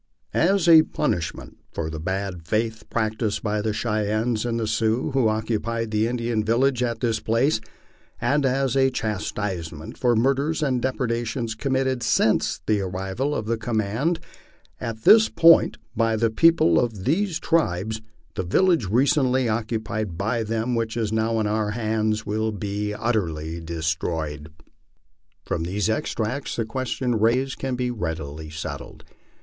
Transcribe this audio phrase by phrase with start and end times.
[0.33, 5.91] As a punishment for the bad faith practised by the Cheyennes and Sioux who occupied
[5.91, 7.61] the Indian village at this place,
[8.19, 14.19] and as a chastisement for murders and depredations committed since the arrival of the command
[14.79, 18.01] at this point, by the people of these tribes,
[18.33, 23.59] the village recently occupied by them, which is now in our hands, will be utterly
[23.61, 25.43] destroyed." MY LIFE ON THE PLAINS.
[25.45, 29.03] 43 From these extracts the question raised can be readily settled.